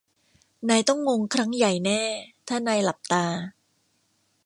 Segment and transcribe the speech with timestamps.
[0.69, 2.01] นายต้องงงครั้งใหญ่แน่
[2.47, 3.25] ถ้านายหลับตา